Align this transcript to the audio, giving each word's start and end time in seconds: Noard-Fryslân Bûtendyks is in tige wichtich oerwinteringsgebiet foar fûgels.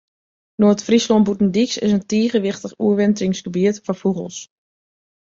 Noard-Fryslân 0.59 1.25
Bûtendyks 1.25 1.77
is 1.85 1.95
in 1.97 2.05
tige 2.09 2.39
wichtich 2.45 2.77
oerwinteringsgebiet 2.85 3.77
foar 3.85 3.97
fûgels. 4.01 4.37